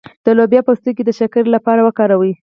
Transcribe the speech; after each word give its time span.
د 0.25 0.27
لوبیا 0.37 0.61
پوستکی 0.67 1.03
د 1.05 1.11
شکر 1.19 1.43
لپاره 1.55 1.81
وکاروئ 1.87 2.33